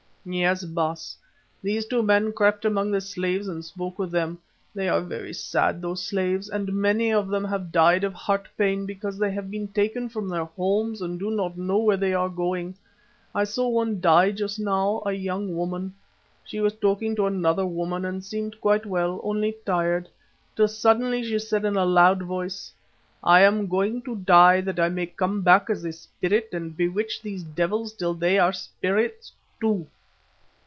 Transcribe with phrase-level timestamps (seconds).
[0.23, 1.17] "Yes, Baas.
[1.63, 4.37] These two men crept among the slaves and spoke with them.
[4.75, 8.85] They are very sad, those slaves, and many of them have died of heart pain
[8.85, 12.29] because they have been taken from their homes and do not know where they are
[12.29, 12.75] going.
[13.33, 15.95] I saw one die just now; a young woman.
[16.43, 20.07] She was talking to another woman and seemed quite well, only tired,
[20.55, 22.71] till suddenly she said in a loud voice,
[23.23, 27.23] 'I am going to die, that I may come back as a spirit and bewitch
[27.23, 29.87] these devils till they are spirits too.